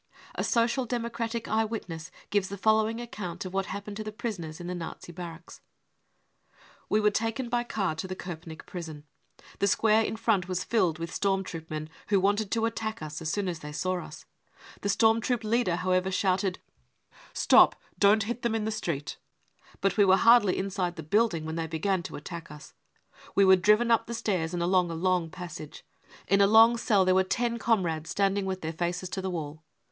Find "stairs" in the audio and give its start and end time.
24.15-24.51